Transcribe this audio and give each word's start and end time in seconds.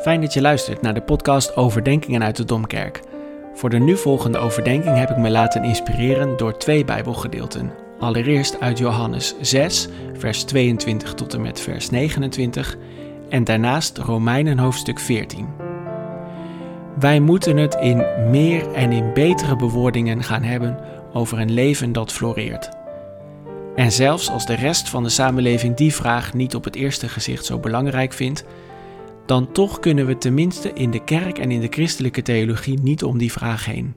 Fijn 0.00 0.20
dat 0.20 0.32
je 0.32 0.40
luistert 0.40 0.82
naar 0.82 0.94
de 0.94 1.02
podcast 1.02 1.56
Overdenkingen 1.56 2.22
uit 2.22 2.36
de 2.36 2.44
Domkerk. 2.44 3.00
Voor 3.54 3.70
de 3.70 3.78
nu 3.78 3.96
volgende 3.96 4.38
overdenking 4.38 4.96
heb 4.96 5.10
ik 5.10 5.16
me 5.16 5.30
laten 5.30 5.64
inspireren 5.64 6.36
door 6.36 6.58
twee 6.58 6.84
Bijbelgedeelten. 6.84 7.72
Allereerst 7.98 8.60
uit 8.60 8.78
Johannes 8.78 9.34
6, 9.40 9.88
vers 10.14 10.44
22 10.44 11.14
tot 11.14 11.34
en 11.34 11.40
met 11.40 11.60
vers 11.60 11.90
29 11.90 12.76
en 13.28 13.44
daarnaast 13.44 13.98
Romeinen 13.98 14.58
hoofdstuk 14.58 14.98
14. 14.98 15.48
Wij 16.98 17.20
moeten 17.20 17.56
het 17.56 17.74
in 17.74 18.04
meer 18.30 18.72
en 18.72 18.92
in 18.92 19.12
betere 19.14 19.56
bewoordingen 19.56 20.22
gaan 20.22 20.42
hebben 20.42 20.78
over 21.12 21.38
een 21.38 21.52
leven 21.52 21.92
dat 21.92 22.12
floreert. 22.12 22.68
En 23.74 23.92
zelfs 23.92 24.30
als 24.30 24.46
de 24.46 24.54
rest 24.54 24.88
van 24.88 25.02
de 25.02 25.08
samenleving 25.08 25.76
die 25.76 25.94
vraag 25.94 26.34
niet 26.34 26.54
op 26.54 26.64
het 26.64 26.76
eerste 26.76 27.08
gezicht 27.08 27.44
zo 27.44 27.58
belangrijk 27.58 28.12
vindt, 28.12 28.44
dan 29.30 29.52
toch 29.52 29.80
kunnen 29.80 30.06
we 30.06 30.18
tenminste 30.18 30.72
in 30.72 30.90
de 30.90 31.04
kerk 31.04 31.38
en 31.38 31.50
in 31.50 31.60
de 31.60 31.66
christelijke 31.70 32.22
theologie 32.22 32.80
niet 32.82 33.04
om 33.04 33.18
die 33.18 33.32
vraag 33.32 33.64
heen. 33.64 33.94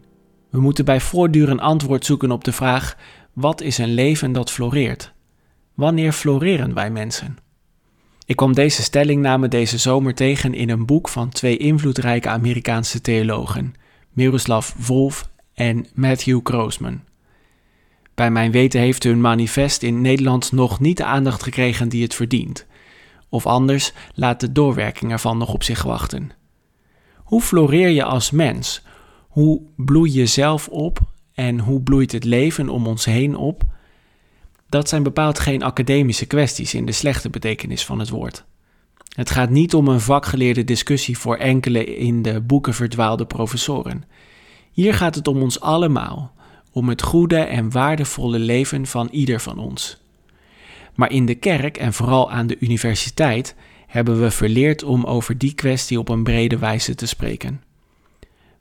We 0.50 0.60
moeten 0.60 0.86
bij 0.86 1.00
voortdurend 1.00 1.60
antwoord 1.60 2.05
zoeken 2.05 2.32
op 2.32 2.44
de 2.44 2.52
vraag: 2.52 2.98
wat 3.34 3.62
is 3.62 3.77
een 3.77 3.94
leven 3.94 4.32
dat 4.32 4.52
floreert? 4.52 5.14
Wanneer 5.74 6.12
floreren 6.12 6.74
wij 6.74 6.91
mensen? 6.91 7.38
Ik 8.26 8.36
kwam 8.36 8.54
deze 8.54 8.82
stellingname 8.82 9.48
deze 9.48 9.77
zomer 9.77 10.16
tegen 10.16 10.54
in 10.54 10.70
een 10.70 10.86
boek 10.86 11.10
van 11.10 11.30
twee 11.30 11.58
invloedrijke 11.58 12.30
Amerikaanse 12.30 13.02
theologen, 13.02 13.74
Miroslav 14.12 14.74
Volf 14.77 15.30
en 15.54 15.86
Matthew 15.94 16.40
Grossman. 16.44 17.02
Bij 18.16 18.32
mijn 18.32 18.52
weten 18.52 18.80
heeft 18.80 19.04
hun 19.04 19.22
manifest 19.22 19.84
in 19.84 20.02
Nederland 20.02 20.52
nog 20.52 20.79
niet 20.79 20.98
de 20.98 21.05
aandacht 21.05 21.44
gekregen 21.44 21.90
die 21.90 22.04
het 22.04 22.16
verdient. 22.16 22.66
Of 23.34 23.45
anders 23.45 23.93
laat 24.15 24.39
de 24.39 24.51
doorwerking 24.51 25.12
ervan 25.12 25.37
nog 25.37 25.53
op 25.53 25.63
zich 25.63 25.84
wachten. 25.84 26.31
Hoe 27.15 27.41
floreer 27.41 27.89
je 27.89 28.03
als 28.03 28.31
mens? 28.31 28.81
Hoe 29.27 29.62
bloei 29.76 30.13
je 30.13 30.26
zelf 30.26 30.67
op 30.67 30.99
en 31.34 31.59
hoe 31.59 31.81
bloeit 31.81 32.11
het 32.11 32.23
leven 32.23 32.70
om 32.70 32.87
ons 32.87 33.05
heen 33.05 33.35
op? 33.35 33.63
Dat 34.70 34.89
zijn 34.89 35.04
bepaald 35.04 35.39
geen 35.39 35.63
academische 35.63 36.26
kwesties 36.26 36.73
in 36.73 36.85
de 36.85 36.91
slechte 36.91 37.29
betekenis 37.29 37.85
van 37.85 37.99
het 37.99 38.09
woord. 38.09 38.45
Het 39.15 39.29
gaat 39.29 39.49
niet 39.49 39.73
om 39.73 39.87
een 39.87 40.01
vakgeleerde 40.01 40.63
discussie 40.63 41.17
voor 41.17 41.35
enkele 41.35 41.85
in 41.85 42.21
de 42.21 42.41
boeken 42.41 42.73
verdwaalde 42.73 43.26
professoren. 43.26 44.04
Hier 44.71 44.93
gaat 44.93 45.15
het 45.15 45.27
om 45.27 45.41
ons 45.41 45.59
allemaal, 45.59 46.34
om 46.71 46.89
het 46.89 47.01
goede 47.01 47.39
en 47.39 47.71
waardevolle 47.71 48.39
leven 48.39 48.85
van 48.85 49.07
ieder 49.11 49.39
van 49.39 49.57
ons. 49.57 50.02
Maar 50.96 51.12
in 51.12 51.26
de 51.26 51.36
kerk 51.36 51.77
en 51.77 51.94
vooral 51.94 52.32
aan 52.32 52.48
de 52.48 52.58
universiteit 52.60 53.55
hebben 53.88 54.22
we 54.22 54.32
verleerd 54.32 54.84
om 54.84 55.04
over 55.04 55.38
die 55.38 55.54
kwestie 55.54 56.00
op 56.00 56.10
een 56.10 56.24
brede 56.24 56.58
wijze 56.58 56.96
te 56.96 57.05
spreken. 57.05 57.62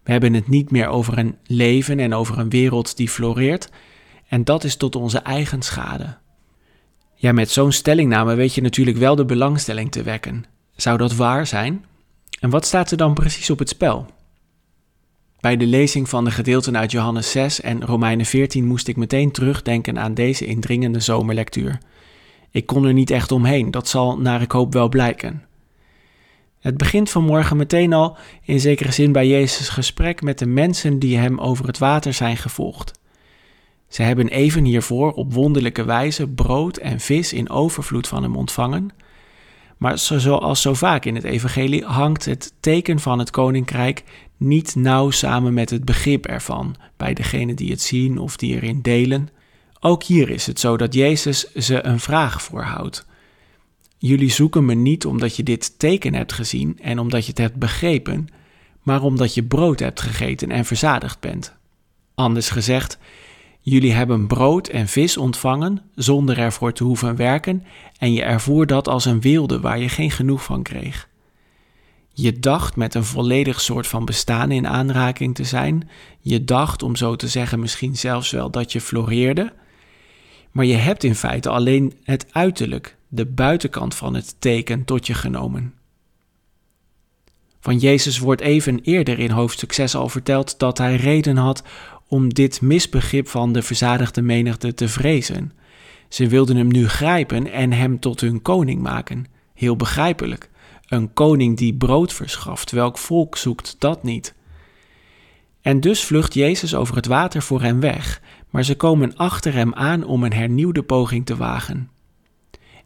We 0.02 0.12
hebben 0.12 0.34
het 0.34 0.48
niet 0.48 0.70
meer 0.70 0.86
over 0.86 1.18
een 1.18 1.36
leven 1.46 1.98
en 1.98 2.14
over 2.14 2.38
een 2.38 2.50
wereld 2.50 2.96
die 2.96 3.08
floreert, 3.08 3.70
en 4.28 4.44
dat 4.44 4.64
is 4.64 4.76
tot 4.76 4.96
onze 4.96 5.18
eigen 5.18 5.62
schade. 5.62 6.16
Ja, 7.14 7.32
met 7.32 7.50
zo'n 7.50 7.72
stellingname 7.72 8.34
weet 8.34 8.54
je 8.54 8.60
natuurlijk 8.60 8.96
wel 8.96 9.14
de 9.14 9.24
belangstelling 9.24 9.92
te 9.92 10.02
wekken. 10.02 10.44
Zou 10.76 10.98
dat 10.98 11.14
waar 11.14 11.46
zijn? 11.46 11.84
En 12.40 12.50
wat 12.50 12.66
staat 12.66 12.90
er 12.90 12.96
dan 12.96 13.14
precies 13.14 13.50
op 13.50 13.58
het 13.58 13.68
spel? 13.68 14.06
Bij 15.40 15.56
de 15.56 15.66
lezing 15.66 16.08
van 16.08 16.24
de 16.24 16.30
gedeelten 16.30 16.76
uit 16.76 16.90
Johannes 16.90 17.30
6 17.30 17.60
en 17.60 17.84
Romeinen 17.84 18.26
14 18.26 18.66
moest 18.66 18.88
ik 18.88 18.96
meteen 18.96 19.30
terugdenken 19.30 19.98
aan 19.98 20.14
deze 20.14 20.46
indringende 20.46 21.00
zomerlectuur. 21.00 21.78
Ik 22.52 22.66
kon 22.66 22.84
er 22.84 22.92
niet 22.92 23.10
echt 23.10 23.32
omheen, 23.32 23.70
dat 23.70 23.88
zal 23.88 24.18
naar 24.18 24.42
ik 24.42 24.52
hoop 24.52 24.72
wel 24.72 24.88
blijken. 24.88 25.42
Het 26.60 26.76
begint 26.76 27.10
vanmorgen 27.10 27.56
meteen 27.56 27.92
al 27.92 28.16
in 28.42 28.60
zekere 28.60 28.92
zin 28.92 29.12
bij 29.12 29.26
Jezus' 29.26 29.68
gesprek 29.68 30.22
met 30.22 30.38
de 30.38 30.46
mensen 30.46 30.98
die 30.98 31.18
hem 31.18 31.38
over 31.38 31.66
het 31.66 31.78
water 31.78 32.12
zijn 32.12 32.36
gevolgd. 32.36 33.00
Ze 33.88 34.02
hebben 34.02 34.28
even 34.28 34.64
hiervoor 34.64 35.12
op 35.12 35.32
wonderlijke 35.32 35.84
wijze 35.84 36.28
brood 36.28 36.76
en 36.76 37.00
vis 37.00 37.32
in 37.32 37.50
overvloed 37.50 38.08
van 38.08 38.22
hem 38.22 38.36
ontvangen. 38.36 38.90
Maar 39.76 39.98
zoals 39.98 40.62
zo 40.62 40.74
vaak 40.74 41.04
in 41.04 41.14
het 41.14 41.24
evangelie 41.24 41.84
hangt 41.84 42.24
het 42.24 42.52
teken 42.60 43.00
van 43.00 43.18
het 43.18 43.30
koninkrijk 43.30 44.04
niet 44.36 44.74
nauw 44.74 45.10
samen 45.10 45.54
met 45.54 45.70
het 45.70 45.84
begrip 45.84 46.26
ervan 46.26 46.76
bij 46.96 47.14
degenen 47.14 47.56
die 47.56 47.70
het 47.70 47.80
zien 47.80 48.18
of 48.18 48.36
die 48.36 48.54
erin 48.54 48.82
delen. 48.82 49.28
Ook 49.84 50.02
hier 50.02 50.30
is 50.30 50.46
het 50.46 50.60
zo 50.60 50.76
dat 50.76 50.94
Jezus 50.94 51.52
ze 51.52 51.86
een 51.86 52.00
vraag 52.00 52.42
voorhoudt. 52.42 53.06
Jullie 53.98 54.30
zoeken 54.30 54.64
me 54.64 54.74
niet 54.74 55.06
omdat 55.06 55.36
je 55.36 55.42
dit 55.42 55.78
teken 55.78 56.14
hebt 56.14 56.32
gezien 56.32 56.78
en 56.82 56.98
omdat 56.98 57.22
je 57.22 57.28
het 57.28 57.38
hebt 57.38 57.56
begrepen, 57.56 58.28
maar 58.82 59.02
omdat 59.02 59.34
je 59.34 59.42
brood 59.42 59.78
hebt 59.80 60.00
gegeten 60.00 60.50
en 60.50 60.64
verzadigd 60.64 61.20
bent. 61.20 61.54
Anders 62.14 62.50
gezegd, 62.50 62.98
jullie 63.60 63.92
hebben 63.92 64.26
brood 64.26 64.68
en 64.68 64.88
vis 64.88 65.16
ontvangen 65.16 65.82
zonder 65.94 66.38
ervoor 66.38 66.72
te 66.72 66.84
hoeven 66.84 67.16
werken 67.16 67.64
en 67.98 68.12
je 68.12 68.22
ervoer 68.22 68.66
dat 68.66 68.88
als 68.88 69.04
een 69.04 69.20
wilde 69.20 69.60
waar 69.60 69.78
je 69.78 69.88
geen 69.88 70.10
genoeg 70.10 70.44
van 70.44 70.62
kreeg. 70.62 71.08
Je 72.12 72.38
dacht 72.38 72.76
met 72.76 72.94
een 72.94 73.04
volledig 73.04 73.60
soort 73.60 73.86
van 73.86 74.04
bestaan 74.04 74.50
in 74.50 74.66
aanraking 74.66 75.34
te 75.34 75.44
zijn. 75.44 75.88
Je 76.20 76.44
dacht, 76.44 76.82
om 76.82 76.96
zo 76.96 77.16
te 77.16 77.28
zeggen, 77.28 77.60
misschien 77.60 77.96
zelfs 77.96 78.30
wel 78.30 78.50
dat 78.50 78.72
je 78.72 78.80
floreerde. 78.80 79.52
Maar 80.52 80.64
je 80.64 80.74
hebt 80.74 81.04
in 81.04 81.14
feite 81.14 81.48
alleen 81.48 81.92
het 82.04 82.26
uiterlijk, 82.32 82.96
de 83.08 83.26
buitenkant 83.26 83.94
van 83.94 84.14
het 84.14 84.36
teken 84.38 84.84
tot 84.84 85.06
je 85.06 85.14
genomen. 85.14 85.74
Van 87.60 87.78
Jezus 87.78 88.18
wordt 88.18 88.40
even 88.40 88.80
eerder 88.80 89.18
in 89.18 89.30
hoofdstuk 89.30 89.72
6 89.72 89.94
al 89.94 90.08
verteld 90.08 90.58
dat 90.58 90.78
hij 90.78 90.96
reden 90.96 91.36
had 91.36 91.62
om 92.08 92.34
dit 92.34 92.60
misbegrip 92.60 93.28
van 93.28 93.52
de 93.52 93.62
verzadigde 93.62 94.22
menigte 94.22 94.74
te 94.74 94.88
vrezen. 94.88 95.52
Ze 96.08 96.26
wilden 96.26 96.56
hem 96.56 96.68
nu 96.68 96.88
grijpen 96.88 97.52
en 97.52 97.72
hem 97.72 98.00
tot 98.00 98.20
hun 98.20 98.42
koning 98.42 98.82
maken. 98.82 99.26
Heel 99.54 99.76
begrijpelijk. 99.76 100.50
Een 100.86 101.12
koning 101.12 101.56
die 101.56 101.74
brood 101.74 102.12
verschaft, 102.12 102.70
welk 102.70 102.98
volk 102.98 103.36
zoekt 103.36 103.76
dat 103.78 104.02
niet? 104.02 104.34
En 105.60 105.80
dus 105.80 106.04
vlucht 106.04 106.34
Jezus 106.34 106.74
over 106.74 106.96
het 106.96 107.06
water 107.06 107.42
voor 107.42 107.62
hen 107.62 107.80
weg, 107.80 108.20
maar 108.52 108.64
ze 108.64 108.76
komen 108.76 109.16
achter 109.16 109.54
hem 109.54 109.74
aan 109.74 110.04
om 110.04 110.24
een 110.24 110.32
hernieuwde 110.32 110.82
poging 110.82 111.26
te 111.26 111.36
wagen. 111.36 111.90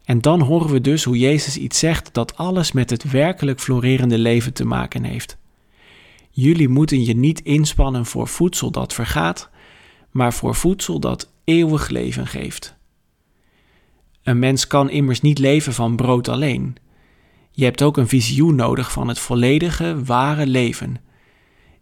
En 0.03 0.21
dan 0.21 0.41
horen 0.41 0.69
we 0.69 0.81
dus 0.81 1.03
hoe 1.03 1.17
Jezus 1.17 1.57
iets 1.57 1.79
zegt 1.79 2.13
dat 2.13 2.37
alles 2.37 2.71
met 2.71 2.89
het 2.89 3.11
werkelijk 3.11 3.59
florerende 3.59 4.17
leven 4.17 4.53
te 4.53 4.65
maken 4.65 5.03
heeft. 5.03 5.37
Jullie 6.29 6.69
moeten 6.69 7.05
je 7.05 7.15
niet 7.15 7.41
inspannen 7.41 8.05
voor 8.05 8.27
voedsel 8.27 8.71
dat 8.71 8.93
vergaat, 8.93 9.49
maar 10.11 10.33
voor 10.33 10.55
voedsel 10.55 10.99
dat 10.99 11.31
eeuwig 11.43 11.89
leven 11.89 12.27
geeft. 12.27 12.75
Een 14.23 14.39
mens 14.39 14.67
kan 14.67 14.89
immers 14.89 15.21
niet 15.21 15.39
leven 15.39 15.73
van 15.73 15.95
brood 15.95 16.27
alleen. 16.27 16.75
Je 17.51 17.63
hebt 17.63 17.83
ook 17.83 17.97
een 17.97 18.07
visioen 18.07 18.55
nodig 18.55 18.91
van 18.91 19.07
het 19.07 19.19
volledige, 19.19 20.03
ware 20.03 20.47
leven. 20.47 20.97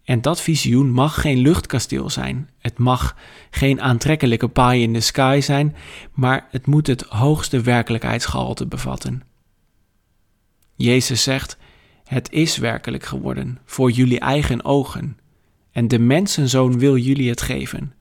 En 0.05 0.21
dat 0.21 0.41
visioen 0.41 0.91
mag 0.91 1.21
geen 1.21 1.37
luchtkasteel 1.37 2.09
zijn. 2.09 2.49
Het 2.59 2.77
mag 2.77 3.15
geen 3.49 3.81
aantrekkelijke 3.81 4.49
pie 4.49 4.81
in 4.81 4.93
the 4.93 4.99
sky 4.99 5.39
zijn, 5.41 5.75
maar 6.13 6.47
het 6.51 6.65
moet 6.65 6.87
het 6.87 7.01
hoogste 7.01 7.61
werkelijkheidsgehalte 7.61 8.67
bevatten. 8.67 9.23
Jezus 10.75 11.23
zegt: 11.23 11.57
Het 12.03 12.31
is 12.31 12.57
werkelijk 12.57 13.03
geworden 13.03 13.59
voor 13.65 13.91
jullie 13.91 14.19
eigen 14.19 14.65
ogen, 14.65 15.17
en 15.71 15.87
de 15.87 15.99
mensenzoon 15.99 16.79
wil 16.79 16.97
jullie 16.97 17.29
het 17.29 17.41
geven. 17.41 17.93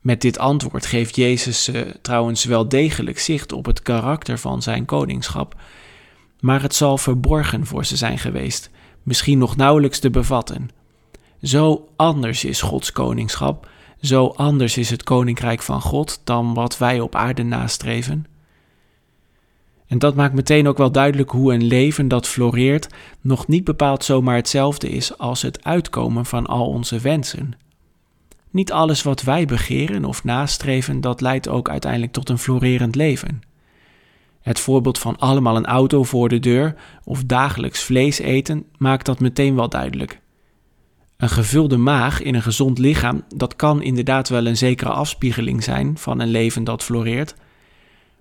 Met 0.00 0.20
dit 0.20 0.38
antwoord 0.38 0.86
geeft 0.86 1.16
Jezus 1.16 1.68
uh, 1.68 1.80
trouwens 2.02 2.44
wel 2.44 2.68
degelijk 2.68 3.18
zicht 3.18 3.52
op 3.52 3.66
het 3.66 3.82
karakter 3.82 4.38
van 4.38 4.62
zijn 4.62 4.84
koningschap, 4.84 5.60
maar 6.40 6.62
het 6.62 6.74
zal 6.74 6.98
verborgen 6.98 7.66
voor 7.66 7.84
ze 7.84 7.96
zijn 7.96 8.18
geweest, 8.18 8.70
misschien 9.04 9.38
nog 9.38 9.56
nauwelijks 9.56 9.98
te 9.98 10.10
bevatten. 10.10 10.70
Zo 11.42 11.88
anders 11.96 12.44
is 12.44 12.62
Gods 12.62 12.92
koningschap, 12.92 13.68
zo 14.00 14.26
anders 14.26 14.76
is 14.76 14.90
het 14.90 15.02
koninkrijk 15.02 15.62
van 15.62 15.80
God 15.80 16.20
dan 16.24 16.54
wat 16.54 16.78
wij 16.78 17.00
op 17.00 17.14
aarde 17.14 17.42
nastreven. 17.42 18.26
En 19.86 19.98
dat 19.98 20.14
maakt 20.14 20.34
meteen 20.34 20.68
ook 20.68 20.78
wel 20.78 20.92
duidelijk 20.92 21.30
hoe 21.30 21.54
een 21.54 21.64
leven 21.64 22.08
dat 22.08 22.26
floreert 22.26 22.88
nog 23.20 23.46
niet 23.46 23.64
bepaald 23.64 24.04
zomaar 24.04 24.36
hetzelfde 24.36 24.88
is 24.88 25.18
als 25.18 25.42
het 25.42 25.64
uitkomen 25.64 26.26
van 26.26 26.46
al 26.46 26.66
onze 26.66 26.98
wensen. 26.98 27.54
Niet 28.50 28.72
alles 28.72 29.02
wat 29.02 29.22
wij 29.22 29.46
begeren 29.46 30.04
of 30.04 30.24
nastreven, 30.24 31.00
dat 31.00 31.20
leidt 31.20 31.48
ook 31.48 31.68
uiteindelijk 31.68 32.12
tot 32.12 32.28
een 32.28 32.38
florerend 32.38 32.94
leven. 32.94 33.42
Het 34.44 34.60
voorbeeld 34.60 34.98
van 34.98 35.18
allemaal 35.18 35.56
een 35.56 35.66
auto 35.66 36.02
voor 36.02 36.28
de 36.28 36.38
deur 36.38 36.74
of 37.04 37.24
dagelijks 37.24 37.82
vlees 37.82 38.18
eten 38.18 38.64
maakt 38.76 39.06
dat 39.06 39.20
meteen 39.20 39.54
wel 39.54 39.68
duidelijk. 39.68 40.20
Een 41.16 41.28
gevulde 41.28 41.76
maag 41.76 42.22
in 42.22 42.34
een 42.34 42.42
gezond 42.42 42.78
lichaam, 42.78 43.22
dat 43.34 43.56
kan 43.56 43.82
inderdaad 43.82 44.28
wel 44.28 44.46
een 44.46 44.56
zekere 44.56 44.90
afspiegeling 44.90 45.62
zijn 45.62 45.98
van 45.98 46.20
een 46.20 46.28
leven 46.28 46.64
dat 46.64 46.82
floreert. 46.82 47.34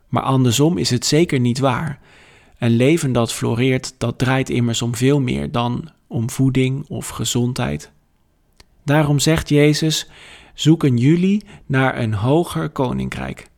Maar 0.07 0.23
andersom 0.23 0.77
is 0.77 0.89
het 0.89 1.05
zeker 1.05 1.39
niet 1.39 1.59
waar. 1.59 1.99
Een 2.57 2.75
leven 2.75 3.11
dat 3.11 3.33
floreert, 3.33 3.95
dat 3.97 4.17
draait 4.17 4.49
immers 4.49 4.81
om 4.81 4.95
veel 4.95 5.19
meer 5.19 5.51
dan 5.51 5.89
om 6.07 6.29
voeding 6.29 6.85
of 6.89 7.07
gezondheid. 7.07 7.91
Daarom 8.85 9.19
zegt 9.19 9.49
Jezus: 9.49 10.09
zoeken 10.53 10.97
jullie 10.97 11.43
naar 11.65 11.99
een 11.99 12.13
hoger 12.13 12.69
koninkrijk. 12.69 13.51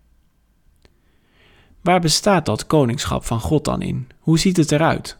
Waar 1.85 1.99
bestaat 1.99 2.45
dat 2.45 2.67
koningschap 2.67 3.25
van 3.25 3.39
God 3.39 3.65
dan 3.65 3.81
in? 3.81 4.07
Hoe 4.19 4.39
ziet 4.39 4.57
het 4.57 4.71
eruit? 4.71 5.17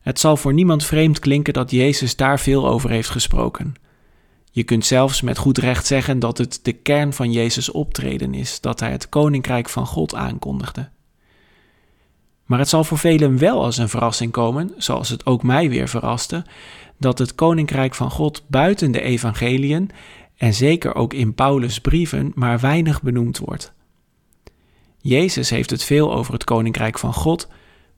Het 0.00 0.20
zal 0.20 0.36
voor 0.36 0.52
niemand 0.52 0.84
vreemd 0.84 1.18
klinken 1.18 1.52
dat 1.52 1.70
Jezus 1.70 2.16
daar 2.16 2.40
veel 2.40 2.68
over 2.68 2.90
heeft 2.90 3.10
gesproken. 3.10 3.74
Je 4.50 4.62
kunt 4.62 4.86
zelfs 4.86 5.22
met 5.22 5.38
goed 5.38 5.58
recht 5.58 5.86
zeggen 5.86 6.18
dat 6.18 6.38
het 6.38 6.60
de 6.62 6.72
kern 6.72 7.12
van 7.12 7.32
Jezus' 7.32 7.70
optreden 7.70 8.34
is, 8.34 8.60
dat 8.60 8.80
hij 8.80 8.90
het 8.90 9.08
koninkrijk 9.08 9.68
van 9.68 9.86
God 9.86 10.14
aankondigde. 10.14 10.88
Maar 12.44 12.58
het 12.58 12.68
zal 12.68 12.84
voor 12.84 12.98
velen 12.98 13.38
wel 13.38 13.64
als 13.64 13.76
een 13.76 13.88
verrassing 13.88 14.32
komen, 14.32 14.74
zoals 14.76 15.08
het 15.08 15.26
ook 15.26 15.42
mij 15.42 15.68
weer 15.68 15.88
verraste, 15.88 16.44
dat 16.98 17.18
het 17.18 17.34
koninkrijk 17.34 17.94
van 17.94 18.10
God 18.10 18.42
buiten 18.46 18.92
de 18.92 19.00
evangeliën 19.00 19.90
en 20.36 20.54
zeker 20.54 20.94
ook 20.94 21.12
in 21.12 21.34
Paulus' 21.34 21.80
brieven 21.80 22.32
maar 22.34 22.60
weinig 22.60 23.02
benoemd 23.02 23.38
wordt. 23.38 23.76
Jezus 25.08 25.50
heeft 25.50 25.70
het 25.70 25.84
veel 25.84 26.14
over 26.14 26.32
het 26.32 26.44
koninkrijk 26.44 26.98
van 26.98 27.14
God, 27.14 27.48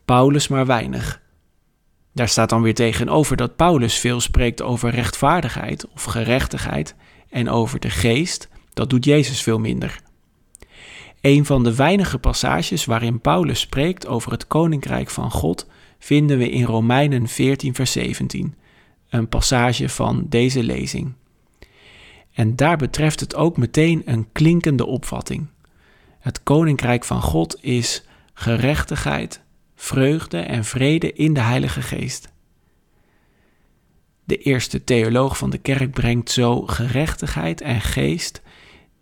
Paulus 0.05 0.49
maar 0.49 0.67
weinig. 0.67 1.21
Daar 2.13 2.29
staat 2.29 2.49
dan 2.49 2.63
weer 2.63 2.75
tegenover 2.75 3.37
dat 3.37 3.57
Paulus 3.57 3.99
veel 3.99 4.21
spreekt 4.21 4.63
over 4.63 4.91
rechtvaardigheid 4.91 5.89
of 5.95 6.05
gerechtigheid 6.05 6.95
en 7.29 7.49
over 7.49 7.81
de 7.81 7.91
geest, 7.91 8.49
dat 8.73 8.91
doet 8.91 9.05
Jezus 9.05 9.43
veel 9.43 9.59
minder. 9.59 10.01
Een 11.21 11.47
van 11.47 11.65
de 11.65 11.75
weinige 11.75 12.19
passages 12.19 12.85
waarin 12.85 13.21
Paulus 13.21 13.61
spreekt 13.61 14.07
over 14.07 14.33
het 14.33 14.47
koninkrijk 14.47 15.11
van 15.11 15.31
God 15.31 15.67
vinden 15.99 16.39
we 16.39 16.51
in 16.51 16.65
Romeinen 16.65 17.29
14, 17.29 17.75
vers 17.75 17.93
17, 17.93 18.55
een 19.09 19.29
passage 19.29 19.89
van 19.89 20.27
deze 20.29 20.63
lezing. 20.63 21.13
En 22.33 22.57
daar 22.57 22.77
betreft 22.77 23.21
het 23.21 23.35
ook 23.35 23.57
meteen 23.57 24.03
een 24.05 24.33
klinkende 24.33 24.87
opvatting. 24.87 25.47
Het 26.21 26.43
koninkrijk 26.43 27.05
van 27.05 27.23
God 27.23 27.65
is 27.65 28.05
gerechtigheid, 28.35 29.43
vreugde 29.75 30.39
en 30.39 30.65
vrede 30.65 31.13
in 31.13 31.35
de 31.35 31.41
Heilige 31.41 31.83
Geest. 31.83 32.33
De 34.25 34.39
eerste 34.39 34.85
theoloog 34.85 35.39
van 35.39 35.51
de 35.51 35.59
kerk 35.59 35.91
brengt 35.91 36.31
zo 36.31 36.67
gerechtigheid 36.67 37.61
en 37.61 37.81
geest, 37.81 38.43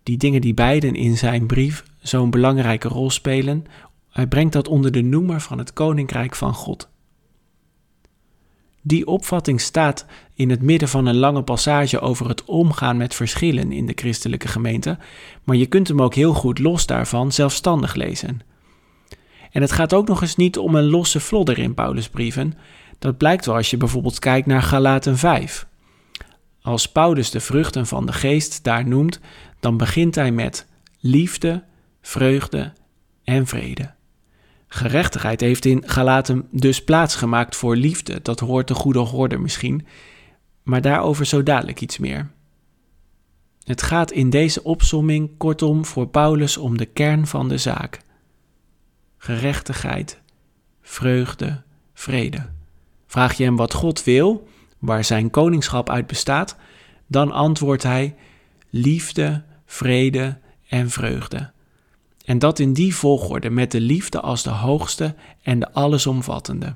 die 0.03 0.17
dingen 0.17 0.41
die 0.41 0.53
beiden 0.53 0.95
in 0.95 1.17
zijn 1.17 1.47
brief 1.47 1.83
zo'n 2.01 2.29
belangrijke 2.29 2.87
rol 2.87 3.09
spelen, 3.09 3.65
hij 4.09 4.27
brengt 4.27 4.53
dat 4.53 4.67
onder 4.67 4.91
de 4.91 5.01
noemer 5.01 5.41
van 5.41 5.57
het 5.57 5.73
koninkrijk 5.73 6.35
van 6.35 6.53
God. 6.53 6.89
Die 8.81 9.07
opvatting 9.07 9.61
staat 9.61 10.05
in 10.33 10.49
het 10.49 10.61
midden 10.61 10.89
van 10.89 11.05
een 11.05 11.17
lange 11.17 11.41
passage 11.41 11.99
over 11.99 12.27
het 12.27 12.45
omgaan 12.45 12.97
met 12.97 13.15
verschillen 13.15 13.71
in 13.71 13.85
de 13.85 13.93
christelijke 13.95 14.47
gemeente, 14.47 14.97
maar 15.43 15.55
je 15.55 15.65
kunt 15.65 15.87
hem 15.87 16.01
ook 16.01 16.13
heel 16.13 16.33
goed 16.33 16.59
los 16.59 16.85
daarvan 16.85 17.31
zelfstandig 17.31 17.95
lezen. 17.95 18.41
En 19.51 19.61
het 19.61 19.71
gaat 19.71 19.93
ook 19.93 20.07
nog 20.07 20.21
eens 20.21 20.35
niet 20.35 20.57
om 20.57 20.75
een 20.75 20.89
losse 20.89 21.19
vlodder 21.19 21.57
in 21.57 21.73
Paulus' 21.73 22.09
brieven. 22.09 22.53
Dat 22.99 23.17
blijkt 23.17 23.45
wel 23.45 23.55
als 23.55 23.69
je 23.69 23.77
bijvoorbeeld 23.77 24.19
kijkt 24.19 24.47
naar 24.47 24.61
Galaten 24.61 25.17
5. 25.17 25.67
Als 26.61 26.91
Paulus 26.91 27.31
de 27.31 27.39
vruchten 27.39 27.87
van 27.87 28.05
de 28.05 28.13
geest 28.13 28.63
daar 28.63 28.87
noemt, 28.87 29.19
dan 29.59 29.77
begint 29.77 30.15
hij 30.15 30.31
met 30.31 30.67
liefde, 30.99 31.63
vreugde 32.01 32.73
en 33.23 33.47
vrede. 33.47 33.97
Gerechtigheid 34.71 35.41
heeft 35.41 35.65
in 35.65 35.83
Galaten 35.85 36.47
dus 36.51 36.83
plaatsgemaakt 36.83 37.55
voor 37.55 37.75
liefde. 37.75 38.21
Dat 38.21 38.39
hoort 38.39 38.67
de 38.67 38.73
goede 38.73 38.99
hoorde 38.99 39.37
misschien, 39.37 39.85
maar 40.63 40.81
daarover 40.81 41.25
zo 41.25 41.43
dadelijk 41.43 41.81
iets 41.81 41.97
meer. 41.97 42.31
Het 43.63 43.81
gaat 43.81 44.11
in 44.11 44.29
deze 44.29 44.63
opsomming 44.63 45.37
kortom 45.37 45.85
voor 45.85 46.07
Paulus 46.07 46.57
om 46.57 46.77
de 46.77 46.85
kern 46.85 47.27
van 47.27 47.49
de 47.49 47.57
zaak 47.57 47.99
gerechtigheid, 49.19 50.21
vreugde, 50.81 51.61
vrede. 51.93 52.49
Vraag 53.07 53.33
je 53.33 53.43
hem 53.43 53.55
wat 53.55 53.73
God 53.73 54.03
wil, 54.03 54.47
waar 54.77 55.03
zijn 55.03 55.29
koningschap 55.29 55.89
uit 55.89 56.07
bestaat, 56.07 56.55
dan 57.07 57.31
antwoordt 57.31 57.83
hij 57.83 58.15
liefde, 58.69 59.43
vrede 59.65 60.37
en 60.67 60.89
vreugde. 60.89 61.51
En 62.29 62.39
dat 62.39 62.59
in 62.59 62.73
die 62.73 62.95
volgorde 62.95 63.49
met 63.49 63.71
de 63.71 63.81
liefde 63.81 64.19
als 64.19 64.43
de 64.43 64.49
hoogste 64.49 65.15
en 65.41 65.59
de 65.59 65.71
allesomvattende. 65.71 66.75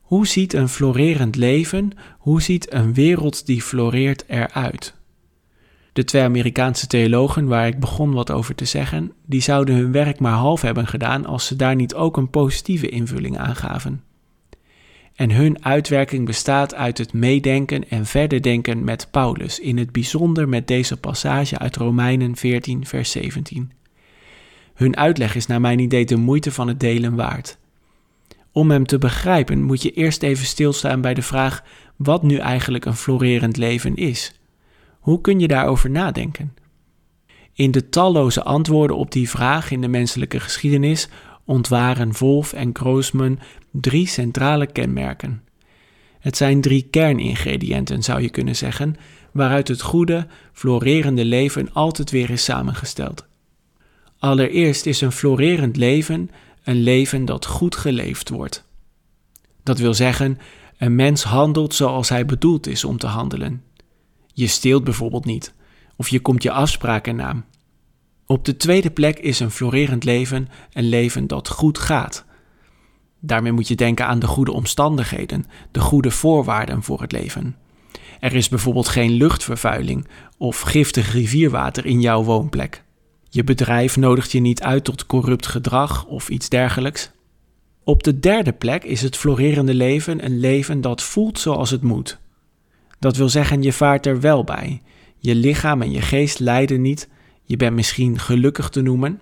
Hoe 0.00 0.26
ziet 0.26 0.52
een 0.52 0.68
florerend 0.68 1.36
leven, 1.36 1.90
hoe 2.18 2.42
ziet 2.42 2.72
een 2.72 2.94
wereld 2.94 3.46
die 3.46 3.62
floreert 3.62 4.24
eruit? 4.26 4.94
De 5.92 6.04
twee 6.04 6.22
Amerikaanse 6.22 6.86
theologen 6.86 7.46
waar 7.46 7.66
ik 7.66 7.80
begon 7.80 8.12
wat 8.12 8.30
over 8.30 8.54
te 8.54 8.64
zeggen, 8.64 9.12
die 9.26 9.40
zouden 9.40 9.74
hun 9.74 9.92
werk 9.92 10.20
maar 10.20 10.32
half 10.32 10.62
hebben 10.62 10.86
gedaan 10.86 11.26
als 11.26 11.46
ze 11.46 11.56
daar 11.56 11.74
niet 11.74 11.94
ook 11.94 12.16
een 12.16 12.30
positieve 12.30 12.88
invulling 12.88 13.38
aan 13.38 13.56
gaven. 13.56 14.02
En 15.14 15.30
hun 15.30 15.64
uitwerking 15.64 16.26
bestaat 16.26 16.74
uit 16.74 16.98
het 16.98 17.12
meedenken 17.12 17.90
en 17.90 18.06
verder 18.06 18.42
denken 18.42 18.84
met 18.84 19.08
Paulus, 19.10 19.60
in 19.60 19.78
het 19.78 19.92
bijzonder 19.92 20.48
met 20.48 20.66
deze 20.66 20.96
passage 20.96 21.58
uit 21.58 21.76
Romeinen 21.76 22.36
14, 22.36 22.86
vers 22.86 23.10
17. 23.10 23.82
Hun 24.74 24.96
uitleg 24.96 25.34
is 25.34 25.46
naar 25.46 25.60
mijn 25.60 25.78
idee 25.78 26.04
de 26.04 26.16
moeite 26.16 26.52
van 26.52 26.68
het 26.68 26.80
delen 26.80 27.14
waard. 27.14 27.58
Om 28.52 28.70
hem 28.70 28.86
te 28.86 28.98
begrijpen 28.98 29.62
moet 29.62 29.82
je 29.82 29.90
eerst 29.90 30.22
even 30.22 30.46
stilstaan 30.46 31.00
bij 31.00 31.14
de 31.14 31.22
vraag 31.22 31.62
wat 31.96 32.22
nu 32.22 32.36
eigenlijk 32.36 32.84
een 32.84 32.96
florerend 32.96 33.56
leven 33.56 33.96
is. 33.96 34.40
Hoe 35.00 35.20
kun 35.20 35.40
je 35.40 35.48
daarover 35.48 35.90
nadenken? 35.90 36.54
In 37.52 37.70
de 37.70 37.88
talloze 37.88 38.42
antwoorden 38.42 38.96
op 38.96 39.12
die 39.12 39.30
vraag 39.30 39.70
in 39.70 39.80
de 39.80 39.88
menselijke 39.88 40.40
geschiedenis 40.40 41.08
ontwaren 41.44 42.12
Wolf 42.18 42.52
en 42.52 42.70
Groosman 42.72 43.38
drie 43.70 44.06
centrale 44.06 44.66
kenmerken. 44.66 45.42
Het 46.18 46.36
zijn 46.36 46.60
drie 46.60 46.82
kerningrediënten, 46.90 48.02
zou 48.02 48.22
je 48.22 48.30
kunnen 48.30 48.56
zeggen, 48.56 48.96
waaruit 49.32 49.68
het 49.68 49.82
goede, 49.82 50.26
florerende 50.52 51.24
leven 51.24 51.72
altijd 51.72 52.10
weer 52.10 52.30
is 52.30 52.44
samengesteld. 52.44 53.26
Allereerst 54.24 54.86
is 54.86 55.00
een 55.00 55.12
florerend 55.12 55.76
leven 55.76 56.30
een 56.62 56.82
leven 56.82 57.24
dat 57.24 57.46
goed 57.46 57.76
geleefd 57.76 58.28
wordt. 58.28 58.64
Dat 59.62 59.78
wil 59.78 59.94
zeggen, 59.94 60.38
een 60.78 60.94
mens 60.94 61.22
handelt 61.22 61.74
zoals 61.74 62.08
hij 62.08 62.26
bedoeld 62.26 62.66
is 62.66 62.84
om 62.84 62.98
te 62.98 63.06
handelen. 63.06 63.62
Je 64.32 64.46
steelt 64.46 64.84
bijvoorbeeld 64.84 65.24
niet, 65.24 65.54
of 65.96 66.08
je 66.08 66.20
komt 66.20 66.42
je 66.42 66.50
afspraken 66.50 67.16
na. 67.16 67.44
Op 68.26 68.44
de 68.44 68.56
tweede 68.56 68.90
plek 68.90 69.18
is 69.18 69.40
een 69.40 69.50
florerend 69.50 70.04
leven 70.04 70.48
een 70.72 70.88
leven 70.88 71.26
dat 71.26 71.48
goed 71.48 71.78
gaat. 71.78 72.24
Daarmee 73.20 73.52
moet 73.52 73.68
je 73.68 73.76
denken 73.76 74.06
aan 74.06 74.18
de 74.18 74.26
goede 74.26 74.52
omstandigheden, 74.52 75.46
de 75.70 75.80
goede 75.80 76.10
voorwaarden 76.10 76.82
voor 76.82 77.00
het 77.00 77.12
leven. 77.12 77.56
Er 78.20 78.34
is 78.34 78.48
bijvoorbeeld 78.48 78.88
geen 78.88 79.12
luchtvervuiling 79.12 80.08
of 80.38 80.60
giftig 80.60 81.12
rivierwater 81.12 81.86
in 81.86 82.00
jouw 82.00 82.22
woonplek. 82.22 82.83
Je 83.34 83.44
bedrijf 83.44 83.96
nodigt 83.96 84.32
je 84.32 84.40
niet 84.40 84.62
uit 84.62 84.84
tot 84.84 85.06
corrupt 85.06 85.46
gedrag 85.46 86.06
of 86.06 86.28
iets 86.28 86.48
dergelijks. 86.48 87.10
Op 87.84 88.02
de 88.02 88.18
derde 88.20 88.52
plek 88.52 88.84
is 88.84 89.02
het 89.02 89.16
florerende 89.16 89.74
leven 89.74 90.24
een 90.24 90.38
leven 90.38 90.80
dat 90.80 91.02
voelt 91.02 91.38
zoals 91.38 91.70
het 91.70 91.82
moet. 91.82 92.18
Dat 92.98 93.16
wil 93.16 93.28
zeggen, 93.28 93.62
je 93.62 93.72
vaart 93.72 94.06
er 94.06 94.20
wel 94.20 94.44
bij. 94.44 94.82
Je 95.18 95.34
lichaam 95.34 95.82
en 95.82 95.90
je 95.90 96.00
geest 96.00 96.38
lijden 96.38 96.82
niet. 96.82 97.08
Je 97.44 97.56
bent 97.56 97.74
misschien 97.74 98.18
gelukkig 98.18 98.68
te 98.68 98.82
noemen. 98.82 99.20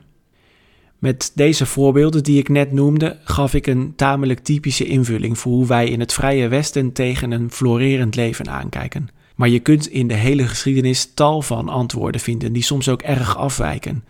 Met 0.98 1.32
deze 1.34 1.66
voorbeelden 1.66 2.22
die 2.22 2.38
ik 2.38 2.48
net 2.48 2.72
noemde, 2.72 3.18
gaf 3.24 3.54
ik 3.54 3.66
een 3.66 3.92
tamelijk 3.96 4.40
typische 4.40 4.84
invulling 4.84 5.38
voor 5.38 5.52
hoe 5.52 5.66
wij 5.66 5.88
in 5.88 6.00
het 6.00 6.12
Vrije 6.12 6.48
Westen 6.48 6.92
tegen 6.92 7.30
een 7.30 7.50
florerend 7.50 8.16
leven 8.16 8.50
aankijken. 8.50 9.08
Maar 9.36 9.48
je 9.48 9.60
kunt 9.60 9.88
in 9.88 10.08
de 10.08 10.14
hele 10.14 10.46
geschiedenis 10.48 11.14
tal 11.14 11.42
van 11.42 11.68
antwoorden 11.68 12.20
vinden 12.20 12.52
die 12.52 12.62
soms 12.62 12.88
ook 12.88 13.02
erg 13.02 13.36
afwijken. 13.36 14.04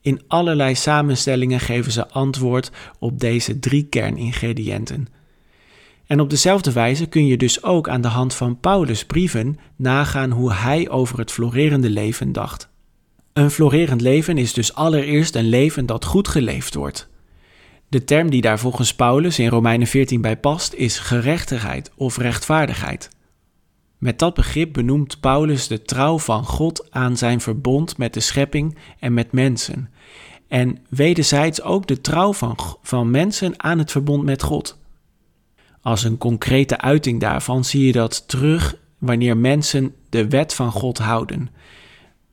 In 0.00 0.22
allerlei 0.28 0.74
samenstellingen 0.74 1.60
geven 1.60 1.92
ze 1.92 2.08
antwoord 2.08 2.70
op 2.98 3.20
deze 3.20 3.58
drie 3.58 3.86
kerningrediënten. 3.90 5.08
En 6.06 6.20
op 6.20 6.30
dezelfde 6.30 6.72
wijze 6.72 7.06
kun 7.06 7.26
je 7.26 7.36
dus 7.36 7.62
ook 7.62 7.88
aan 7.88 8.00
de 8.00 8.08
hand 8.08 8.34
van 8.34 8.60
Paulus' 8.60 9.04
brieven 9.04 9.58
nagaan 9.76 10.30
hoe 10.30 10.52
hij 10.52 10.88
over 10.88 11.18
het 11.18 11.32
florerende 11.32 11.90
leven 11.90 12.32
dacht. 12.32 12.68
Een 13.32 13.50
florerend 13.50 14.00
leven 14.00 14.38
is 14.38 14.52
dus 14.52 14.74
allereerst 14.74 15.34
een 15.34 15.48
leven 15.48 15.86
dat 15.86 16.04
goed 16.04 16.28
geleefd 16.28 16.74
wordt. 16.74 17.08
De 17.88 18.04
term 18.04 18.30
die 18.30 18.40
daar 18.40 18.58
volgens 18.58 18.94
Paulus 18.94 19.38
in 19.38 19.48
Romeinen 19.48 19.86
14 19.86 20.20
bij 20.20 20.36
past 20.36 20.72
is 20.72 20.98
gerechtigheid 20.98 21.90
of 21.96 22.16
rechtvaardigheid. 22.16 23.08
Met 23.98 24.18
dat 24.18 24.34
begrip 24.34 24.72
benoemt 24.72 25.20
Paulus 25.20 25.66
de 25.66 25.82
trouw 25.82 26.18
van 26.18 26.44
God 26.44 26.86
aan 26.90 27.16
zijn 27.16 27.40
verbond 27.40 27.96
met 27.96 28.14
de 28.14 28.20
schepping 28.20 28.76
en 28.98 29.14
met 29.14 29.32
mensen. 29.32 29.90
en 30.48 30.78
wederzijds 30.88 31.62
ook 31.62 31.86
de 31.86 32.00
trouw 32.00 32.32
van, 32.32 32.58
van 32.82 33.10
mensen 33.10 33.62
aan 33.62 33.78
het 33.78 33.90
verbond 33.90 34.24
met 34.24 34.42
God. 34.42 34.78
Als 35.82 36.04
een 36.04 36.18
concrete 36.18 36.78
uiting 36.80 37.20
daarvan 37.20 37.64
zie 37.64 37.86
je 37.86 37.92
dat 37.92 38.28
terug 38.28 38.76
wanneer 38.98 39.36
mensen 39.36 39.94
de 40.08 40.28
wet 40.28 40.54
van 40.54 40.72
God 40.72 40.98
houden. 40.98 41.50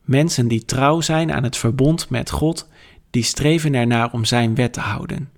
Mensen 0.02 0.48
die 0.48 0.66
trouw 0.66 1.02
zijn 1.02 1.32
aan 1.32 1.44
het 1.44 1.58
verbond 1.58 2.10
met 2.10 2.30
God, 2.32 2.70
die 3.10 3.24
streven 3.24 3.74
ernaar 3.74 4.14
om 4.14 4.26
Zijn 4.26 4.56
wet 4.56 4.74
te 4.74 4.80
houden. 4.80 5.30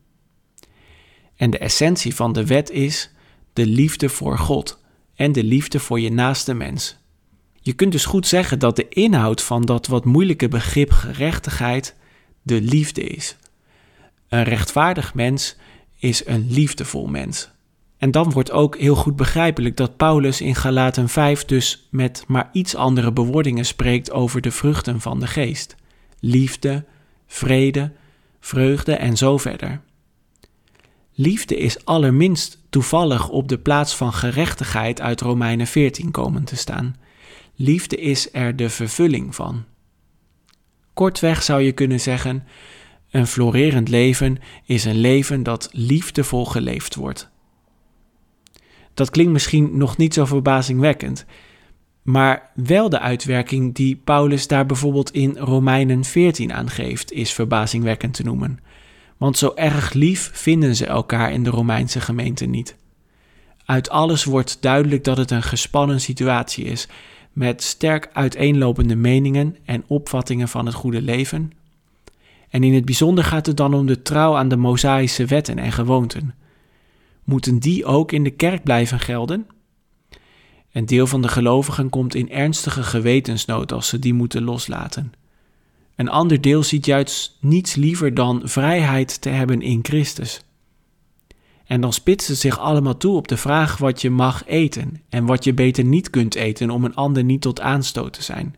En 1.36 1.50
de 1.50 1.58
essentie 1.58 2.16
van 2.16 2.34
de 2.34 2.46
wet 2.46 2.70
is 2.70 3.12
de 3.54 3.66
liefde 3.66 4.10
voor 4.10 4.38
God 4.38 4.80
en 5.18 5.32
de 5.32 5.44
liefde 5.44 5.80
voor 5.80 6.00
je 6.00 6.12
naaste 6.12 6.54
mens. 6.54 6.98
Je 7.62 7.74
kunt 7.74 7.92
dus 7.92 8.06
goed 8.06 8.28
zeggen 8.28 8.60
dat 8.60 8.76
de 8.76 8.88
inhoud 8.90 9.44
van 9.44 9.62
dat 9.62 9.88
wat 9.88 10.06
moeilijke 10.06 10.48
begrip 10.48 10.92
gerechtigheid 10.92 11.96
de 12.42 12.62
liefde 12.62 13.02
is. 13.02 13.36
Een 14.30 14.44
rechtvaardig 14.44 15.14
mens 15.14 15.56
is 16.00 16.26
een 16.26 16.48
liefdevol 16.50 17.08
mens. 17.08 17.50
En 17.98 18.12
dan 18.12 18.32
wordt 18.32 18.52
ook 18.52 18.78
heel 18.78 18.96
goed 18.96 19.16
begrijpelijk 19.16 19.78
dat 19.78 19.98
Paulus 19.98 20.42
in 20.42 20.56
Galaten 20.56 21.10
5 21.10 21.46
dus 21.46 21.88
met 21.92 22.24
maar 22.28 22.50
iets 22.52 22.76
andere 22.76 23.12
bewoordingen 23.12 23.66
spreekt 23.66 24.12
over 24.12 24.42
de 24.42 24.52
vruchten 24.52 25.02
van 25.02 25.20
de 25.20 25.28
geest: 25.28 25.76
liefde, 26.20 26.86
vrede, 27.28 27.92
vreugde 28.40 28.96
en 28.96 29.18
zo 29.18 29.38
verder. 29.38 29.82
Liefde 31.20 31.58
is 31.58 31.86
allerminst 31.86 32.60
toevallig 32.70 33.30
op 33.30 33.48
de 33.48 33.58
plaats 33.58 33.96
van 33.96 34.14
gerechtigheid 34.14 35.02
uit 35.02 35.22
Romeinen 35.22 35.68
14 35.68 36.12
komen 36.12 36.44
te 36.44 36.56
staan. 36.56 36.96
Liefde 37.56 37.96
is 37.96 38.34
er 38.34 38.56
de 38.56 38.70
vervulling 38.70 39.36
van. 39.36 39.64
Kortweg 40.94 41.44
zou 41.44 41.62
je 41.62 41.72
kunnen 41.72 42.00
zeggen: 42.00 42.44
een 43.12 43.28
florerend 43.28 43.90
leven 43.90 44.38
is 44.66 44.86
een 44.86 45.00
leven 45.00 45.44
dat 45.44 45.70
liefdevol 45.72 46.46
geleefd 46.46 46.96
wordt. 46.96 47.30
Dat 48.94 49.10
klinkt 49.10 49.32
misschien 49.32 49.78
nog 49.78 49.98
niet 49.98 50.14
zo 50.14 50.26
verbazingwekkend, 50.26 51.26
maar 52.02 52.52
wel 52.56 52.90
de 52.90 53.00
uitwerking 53.00 53.76
die 53.76 53.96
Paulus 53.96 54.48
daar 54.48 54.66
bijvoorbeeld 54.66 55.12
in 55.12 55.38
Romeinen 55.38 56.04
14 56.04 56.54
aan 56.54 56.70
geeft, 56.70 57.12
is 57.12 57.34
verbazingwekkend 57.34 58.14
te 58.14 58.24
noemen. 58.24 58.60
Want 59.18 59.38
zo 59.38 59.52
erg 59.56 59.94
lief 59.94 60.30
vinden 60.34 60.76
ze 60.76 60.86
elkaar 60.86 61.32
in 61.32 61.44
de 61.44 61.50
Romeinse 61.50 62.02
gemeente 62.02 62.46
niet. 62.46 62.76
Uit 63.66 63.90
alles 63.90 64.24
wordt 64.24 64.58
duidelijk 64.62 65.04
dat 65.04 65.18
het 65.18 65.32
een 65.32 65.44
gespannen 65.44 66.02
situatie 66.02 66.66
is, 66.66 66.88
met 67.34 67.64
sterk 67.64 68.10
uiteenlopende 68.14 68.96
meningen 68.96 69.56
en 69.66 69.84
opvattingen 69.88 70.48
van 70.48 70.66
het 70.66 70.76
goede 70.76 71.02
leven. 71.02 71.52
En 72.50 72.64
in 72.64 72.74
het 72.74 72.86
bijzonder 72.86 73.24
gaat 73.24 73.46
het 73.46 73.58
dan 73.58 73.74
om 73.74 73.86
de 73.86 74.02
trouw 74.02 74.36
aan 74.36 74.50
de 74.50 74.56
Mosaïsche 74.58 75.26
wetten 75.26 75.60
en 75.60 75.72
gewoonten. 75.72 76.36
Moeten 77.24 77.60
die 77.60 77.86
ook 77.86 78.12
in 78.12 78.24
de 78.24 78.32
kerk 78.32 78.64
blijven 78.64 79.00
gelden? 79.00 79.48
Een 80.72 80.86
deel 80.86 81.08
van 81.08 81.22
de 81.22 81.28
gelovigen 81.28 81.90
komt 81.90 82.16
in 82.16 82.32
ernstige 82.32 82.84
gewetensnood 82.84 83.72
als 83.72 83.88
ze 83.88 84.00
die 84.00 84.14
moeten 84.14 84.44
loslaten. 84.44 85.14
Een 85.98 86.10
ander 86.10 86.42
deel 86.42 86.64
ziet 86.64 86.86
juist 86.86 87.38
niets 87.40 87.76
liever 87.76 88.14
dan 88.14 88.42
vrijheid 88.44 89.22
te 89.22 89.30
hebben 89.30 89.62
in 89.62 89.80
Christus. 89.82 90.42
En 91.66 91.82
dan 91.82 91.94
spitst 91.94 92.28
het 92.28 92.38
zich 92.38 92.60
allemaal 92.60 92.98
toe 92.98 93.16
op 93.16 93.28
de 93.28 93.38
vraag 93.38 93.78
wat 93.78 94.02
je 94.02 94.10
mag 94.10 94.46
eten 94.46 95.02
en 95.10 95.26
wat 95.26 95.44
je 95.44 95.54
beter 95.54 95.84
niet 95.84 96.10
kunt 96.10 96.36
eten 96.36 96.70
om 96.70 96.84
een 96.84 96.96
ander 96.96 97.24
niet 97.24 97.42
tot 97.42 97.62
aanstoot 97.62 98.14
te 98.14 98.24
zijn. 98.24 98.56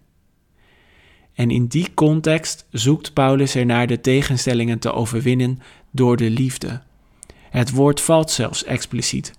En 1.34 1.52
in 1.52 1.66
die 1.66 1.94
context 1.94 2.68
zoekt 2.72 3.14
Paulus 3.14 3.56
er 3.56 3.66
naar 3.66 3.88
de 3.88 4.02
tegenstellingen 4.02 4.80
te 4.80 4.92
overwinnen 4.94 5.60
door 5.92 6.18
de 6.18 6.30
liefde. 6.30 6.82
Het 7.50 7.72
woord 7.72 8.02
valt 8.02 8.32
zelfs 8.32 8.64
expliciet. 8.64 9.34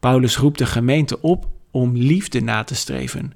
Paulus 0.00 0.36
roept 0.36 0.58
de 0.58 0.66
gemeente 0.66 1.20
op 1.20 1.48
om 1.70 1.96
liefde 1.96 2.40
na 2.40 2.64
te 2.64 2.74
streven. 2.74 3.32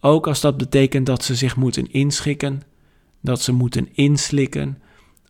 Ook 0.00 0.26
als 0.26 0.40
dat 0.40 0.56
betekent 0.56 1.06
dat 1.06 1.24
ze 1.24 1.34
zich 1.34 1.56
moeten 1.56 1.92
inschikken, 1.92 2.62
dat 3.20 3.42
ze 3.42 3.52
moeten 3.52 3.88
inslikken 3.92 4.82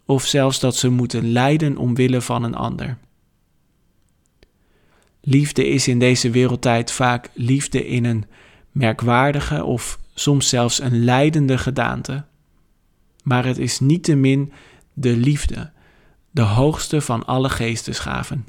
of 0.04 0.26
zelfs 0.26 0.60
dat 0.60 0.76
ze 0.76 0.88
moeten 0.88 1.32
lijden 1.32 1.76
omwille 1.76 2.20
van 2.20 2.42
een 2.42 2.54
ander. 2.54 2.98
Liefde 5.20 5.68
is 5.68 5.88
in 5.88 5.98
deze 5.98 6.30
wereldtijd 6.30 6.92
vaak 6.92 7.30
liefde 7.34 7.86
in 7.86 8.04
een 8.04 8.24
merkwaardige 8.72 9.64
of 9.64 9.98
soms 10.14 10.48
zelfs 10.48 10.80
een 10.80 11.04
leidende 11.04 11.58
gedaante. 11.58 12.24
Maar 13.22 13.44
het 13.44 13.58
is 13.58 13.80
niettemin 13.80 14.52
de 14.92 15.16
liefde, 15.16 15.70
de 16.30 16.42
hoogste 16.42 17.00
van 17.00 17.26
alle 17.26 17.48
geestesgaven. 17.48 18.46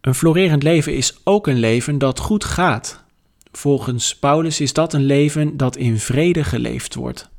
Een 0.00 0.14
florerend 0.14 0.62
leven 0.62 0.96
is 0.96 1.20
ook 1.24 1.46
een 1.46 1.58
leven 1.58 1.98
dat 1.98 2.18
goed 2.18 2.44
gaat. 2.44 3.04
Volgens 3.52 4.16
Paulus 4.16 4.60
is 4.60 4.72
dat 4.72 4.92
een 4.92 5.04
leven 5.04 5.56
dat 5.56 5.76
in 5.76 5.98
vrede 5.98 6.44
geleefd 6.44 6.94
wordt. 6.94 7.30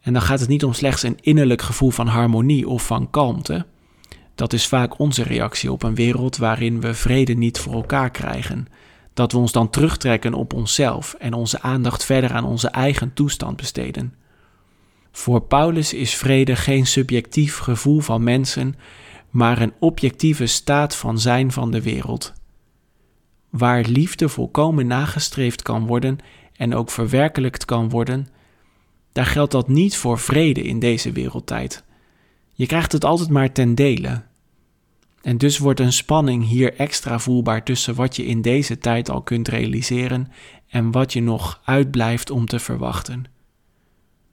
En 0.00 0.12
dan 0.12 0.22
gaat 0.22 0.40
het 0.40 0.48
niet 0.48 0.64
om 0.64 0.72
slechts 0.72 1.02
een 1.02 1.18
innerlijk 1.20 1.62
gevoel 1.62 1.90
van 1.90 2.06
harmonie 2.06 2.68
of 2.68 2.86
van 2.86 3.10
kalmte. 3.10 3.66
Dat 4.34 4.52
is 4.52 4.66
vaak 4.66 4.98
onze 4.98 5.22
reactie 5.22 5.72
op 5.72 5.82
een 5.82 5.94
wereld 5.94 6.36
waarin 6.36 6.80
we 6.80 6.94
vrede 6.94 7.34
niet 7.34 7.58
voor 7.58 7.72
elkaar 7.72 8.10
krijgen. 8.10 8.66
Dat 9.14 9.32
we 9.32 9.38
ons 9.38 9.52
dan 9.52 9.70
terugtrekken 9.70 10.34
op 10.34 10.52
onszelf 10.52 11.14
en 11.18 11.32
onze 11.32 11.60
aandacht 11.60 12.04
verder 12.04 12.32
aan 12.32 12.44
onze 12.44 12.68
eigen 12.68 13.12
toestand 13.12 13.56
besteden. 13.56 14.14
Voor 15.12 15.40
Paulus 15.40 15.92
is 15.92 16.14
vrede 16.14 16.56
geen 16.56 16.86
subjectief 16.86 17.58
gevoel 17.58 18.00
van 18.00 18.22
mensen, 18.22 18.74
maar 19.30 19.60
een 19.60 19.72
objectieve 19.78 20.46
staat 20.46 20.96
van 20.96 21.18
zijn 21.18 21.52
van 21.52 21.70
de 21.70 21.82
wereld. 21.82 22.32
Waar 23.58 23.84
liefde 23.84 24.28
volkomen 24.28 24.86
nagestreefd 24.86 25.62
kan 25.62 25.86
worden 25.86 26.18
en 26.56 26.74
ook 26.74 26.90
verwerkelijkt 26.90 27.64
kan 27.64 27.88
worden, 27.88 28.28
daar 29.12 29.26
geldt 29.26 29.52
dat 29.52 29.68
niet 29.68 29.96
voor 29.96 30.18
vrede 30.18 30.62
in 30.62 30.78
deze 30.78 31.12
wereldtijd. 31.12 31.84
Je 32.52 32.66
krijgt 32.66 32.92
het 32.92 33.04
altijd 33.04 33.28
maar 33.28 33.52
ten 33.52 33.74
dele. 33.74 34.22
En 35.22 35.38
dus 35.38 35.58
wordt 35.58 35.80
een 35.80 35.92
spanning 35.92 36.46
hier 36.46 36.74
extra 36.74 37.18
voelbaar 37.18 37.62
tussen 37.64 37.94
wat 37.94 38.16
je 38.16 38.26
in 38.26 38.42
deze 38.42 38.78
tijd 38.78 39.10
al 39.10 39.22
kunt 39.22 39.48
realiseren 39.48 40.32
en 40.68 40.90
wat 40.90 41.12
je 41.12 41.22
nog 41.22 41.60
uitblijft 41.64 42.30
om 42.30 42.46
te 42.46 42.58
verwachten. 42.58 43.24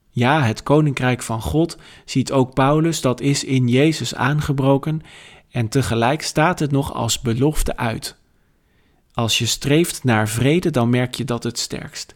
Ja, 0.10 0.42
het 0.42 0.64
koninkrijk 0.64 1.22
van 1.22 1.42
God 1.42 1.78
ziet 2.06 2.32
ook 2.32 2.54
Paulus, 2.54 3.02
dat 3.02 3.22
is 3.22 3.44
in 3.44 3.68
Jezus 3.68 4.16
aangebroken 4.16 5.02
en 5.52 5.68
tegelijk 5.68 6.22
staat 6.22 6.60
het 6.60 6.72
nog 6.72 6.94
als 6.94 7.20
belofte 7.20 7.78
uit. 7.78 8.22
Als 9.14 9.38
je 9.38 9.46
streeft 9.46 10.04
naar 10.04 10.30
vrede, 10.30 10.70
dan 10.70 10.90
merk 10.90 11.16
je 11.16 11.24
dat 11.24 11.44
het 11.44 11.60
sterkst. 11.60 12.16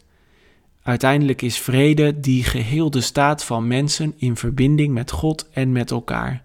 Uiteindelijk 0.82 1.42
is 1.42 1.58
vrede 1.58 2.20
die 2.20 2.44
geheel 2.44 2.90
de 2.90 3.00
staat 3.00 3.44
van 3.44 3.66
mensen 3.66 4.14
in 4.16 4.36
verbinding 4.36 4.94
met 4.94 5.10
God 5.10 5.48
en 5.50 5.72
met 5.72 5.90
elkaar. 5.90 6.42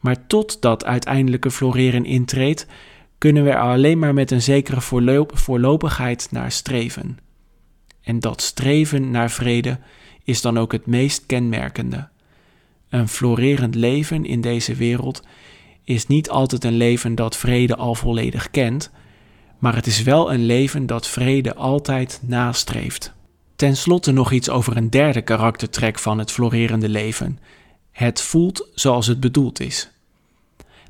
Maar 0.00 0.26
tot 0.26 0.60
dat 0.62 0.84
uiteindelijke 0.84 1.50
floreren 1.50 2.04
intreedt, 2.04 2.66
kunnen 3.18 3.44
we 3.44 3.50
er 3.50 3.60
alleen 3.60 3.98
maar 3.98 4.14
met 4.14 4.30
een 4.30 4.42
zekere 4.42 4.80
voorlopigheid 5.34 6.28
naar 6.30 6.52
streven. 6.52 7.18
En 8.02 8.20
dat 8.20 8.42
streven 8.42 9.10
naar 9.10 9.30
vrede 9.30 9.78
is 10.24 10.40
dan 10.40 10.58
ook 10.58 10.72
het 10.72 10.86
meest 10.86 11.26
kenmerkende. 11.26 12.08
Een 12.88 13.08
florerend 13.08 13.74
leven 13.74 14.24
in 14.24 14.40
deze 14.40 14.74
wereld 14.74 15.22
is 15.84 16.06
niet 16.06 16.30
altijd 16.30 16.64
een 16.64 16.76
leven 16.76 17.14
dat 17.14 17.36
vrede 17.36 17.76
al 17.76 17.94
volledig 17.94 18.50
kent, 18.50 18.90
maar 19.58 19.74
het 19.74 19.86
is 19.86 20.02
wel 20.02 20.32
een 20.32 20.44
leven 20.44 20.86
dat 20.86 21.08
vrede 21.08 21.54
altijd 21.54 22.20
nastreeft. 22.22 23.12
Ten 23.56 23.76
slotte 23.76 24.12
nog 24.12 24.32
iets 24.32 24.50
over 24.50 24.76
een 24.76 24.90
derde 24.90 25.22
karaktertrek 25.22 25.98
van 25.98 26.18
het 26.18 26.32
florerende 26.32 26.88
leven. 26.88 27.38
Het 27.90 28.20
voelt 28.20 28.68
zoals 28.74 29.06
het 29.06 29.20
bedoeld 29.20 29.60
is. 29.60 29.90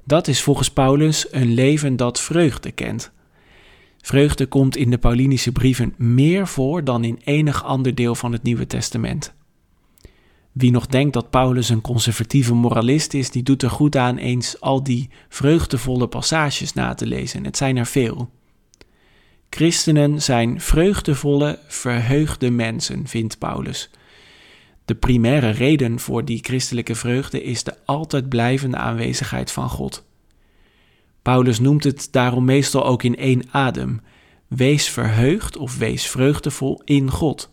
Dat 0.04 0.28
is 0.28 0.42
volgens 0.42 0.70
Paulus 0.70 1.26
een 1.30 1.54
leven 1.54 1.96
dat 1.96 2.20
vreugde 2.20 2.70
kent. 2.70 3.10
Vreugde 4.02 4.46
komt 4.46 4.76
in 4.76 4.90
de 4.90 4.98
Paulinische 4.98 5.52
brieven 5.52 5.94
meer 5.96 6.46
voor 6.46 6.84
dan 6.84 7.04
in 7.04 7.20
enig 7.24 7.64
ander 7.64 7.94
deel 7.94 8.14
van 8.14 8.32
het 8.32 8.42
Nieuwe 8.42 8.66
Testament. 8.66 9.34
Wie 10.52 10.70
nog 10.70 10.86
denkt 10.86 11.12
dat 11.12 11.30
Paulus 11.30 11.68
een 11.68 11.80
conservatieve 11.80 12.54
moralist 12.54 13.14
is, 13.14 13.30
die 13.30 13.42
doet 13.42 13.62
er 13.62 13.70
goed 13.70 13.96
aan 13.96 14.16
eens 14.16 14.60
al 14.60 14.82
die 14.82 15.10
vreugdevolle 15.28 16.06
passages 16.08 16.72
na 16.72 16.94
te 16.94 17.06
lezen. 17.06 17.44
Het 17.44 17.56
zijn 17.56 17.76
er 17.76 17.86
veel. 17.86 18.30
Christenen 19.50 20.22
zijn 20.22 20.60
vreugdevolle, 20.60 21.58
verheugde 21.66 22.50
mensen, 22.50 23.06
vindt 23.06 23.38
Paulus. 23.38 23.90
De 24.84 24.94
primaire 24.94 25.50
reden 25.50 25.98
voor 25.98 26.24
die 26.24 26.38
christelijke 26.42 26.94
vreugde 26.94 27.42
is 27.42 27.64
de 27.64 27.74
altijd 27.84 28.28
blijvende 28.28 28.76
aanwezigheid 28.76 29.50
van 29.52 29.68
God. 29.68 30.06
Paulus 31.22 31.60
noemt 31.60 31.84
het 31.84 32.08
daarom 32.10 32.44
meestal 32.44 32.84
ook 32.84 33.02
in 33.02 33.16
één 33.16 33.42
adem: 33.50 34.00
wees 34.46 34.88
verheugd 34.88 35.56
of 35.56 35.78
wees 35.78 36.06
vreugdevol 36.06 36.82
in 36.84 37.10
God. 37.10 37.50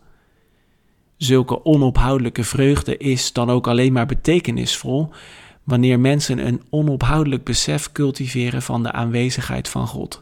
Zulke 1.17 1.65
onophoudelijke 1.65 2.43
vreugde 2.43 2.97
is 2.97 3.33
dan 3.33 3.49
ook 3.49 3.67
alleen 3.67 3.93
maar 3.93 4.05
betekenisvol 4.05 5.11
wanneer 5.63 5.99
mensen 5.99 6.47
een 6.47 6.61
onophoudelijk 6.69 7.43
besef 7.43 7.91
cultiveren 7.91 8.61
van 8.61 8.83
de 8.83 8.91
aanwezigheid 8.91 9.69
van 9.69 9.87
God. 9.87 10.19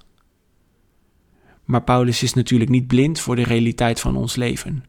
Maar 1.64 1.84
Paulus 1.84 2.24
is 2.24 2.34
natuurlijk 2.34 2.70
niet 2.70 2.88
blind 2.88 3.20
voor 3.20 3.36
de 3.36 3.44
realiteit 3.44 4.00
van 4.00 4.16
ons 4.16 4.36
leven. 4.36 4.84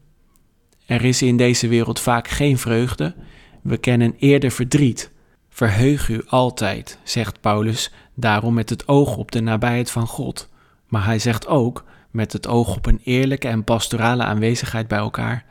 Er 0.85 1.03
is 1.03 1.21
in 1.21 1.37
deze 1.37 1.67
wereld 1.67 1.99
vaak 1.99 2.27
geen 2.27 2.57
vreugde, 2.57 3.15
we 3.61 3.77
kennen 3.77 4.15
eerder 4.17 4.51
verdriet. 4.51 5.11
Verheug 5.49 6.09
u 6.09 6.21
altijd, 6.27 6.99
zegt 7.03 7.41
Paulus, 7.41 7.91
daarom 8.13 8.53
met 8.53 8.69
het 8.69 8.87
oog 8.87 9.17
op 9.17 9.31
de 9.31 9.41
nabijheid 9.41 9.91
van 9.91 10.07
God. 10.07 10.49
Maar 10.87 11.05
hij 11.05 11.19
zegt 11.19 11.47
ook, 11.47 11.83
met 12.11 12.33
het 12.33 12.47
oog 12.47 12.75
op 12.75 12.85
een 12.85 13.01
eerlijke 13.03 13.47
en 13.47 13.63
pastorale 13.63 14.23
aanwezigheid 14.23 14.87
bij 14.87 14.97
elkaar, 14.97 15.45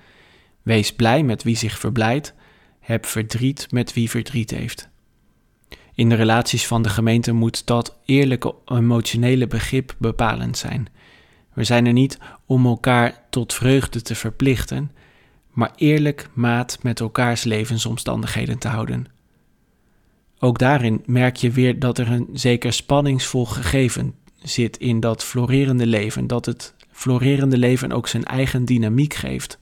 wees 0.62 0.92
blij 0.92 1.22
met 1.22 1.42
wie 1.42 1.56
zich 1.56 1.78
verblijdt, 1.78 2.34
heb 2.80 3.06
verdriet 3.06 3.66
met 3.70 3.92
wie 3.92 4.10
verdriet 4.10 4.50
heeft. 4.50 4.88
In 5.94 6.08
de 6.08 6.14
relaties 6.14 6.66
van 6.66 6.82
de 6.82 6.88
gemeente 6.88 7.32
moet 7.32 7.66
dat 7.66 7.98
eerlijke 8.04 8.54
emotionele 8.66 9.46
begrip 9.46 9.94
bepalend 9.98 10.58
zijn. 10.58 10.88
We 11.54 11.64
zijn 11.64 11.86
er 11.86 11.92
niet 11.92 12.18
om 12.46 12.66
elkaar 12.66 13.22
tot 13.30 13.54
vreugde 13.54 14.02
te 14.02 14.14
verplichten, 14.14 14.90
maar 15.50 15.72
eerlijk 15.76 16.28
maat 16.32 16.78
met 16.82 17.00
elkaars 17.00 17.44
levensomstandigheden 17.44 18.58
te 18.58 18.68
houden. 18.68 19.06
Ook 20.38 20.58
daarin 20.58 21.02
merk 21.06 21.36
je 21.36 21.50
weer 21.50 21.78
dat 21.78 21.98
er 21.98 22.12
een 22.12 22.28
zeker 22.32 22.72
spanningsvol 22.72 23.46
gegeven 23.46 24.14
zit 24.42 24.76
in 24.76 25.00
dat 25.00 25.24
florerende 25.24 25.86
leven, 25.86 26.26
dat 26.26 26.46
het 26.46 26.74
florerende 26.90 27.58
leven 27.58 27.92
ook 27.92 28.08
zijn 28.08 28.24
eigen 28.24 28.64
dynamiek 28.64 29.14
geeft. 29.14 29.58